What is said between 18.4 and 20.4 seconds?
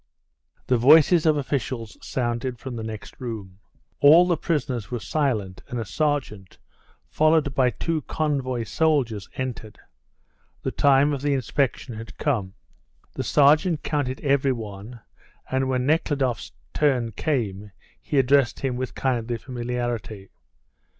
him with kindly familiarity.